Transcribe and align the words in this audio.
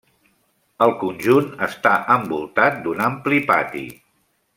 El 0.85 0.93
conjunt 1.01 1.51
està 1.67 1.91
envoltat 2.17 2.81
d'un 2.87 3.05
ampli 3.09 3.39
pati. 3.53 3.85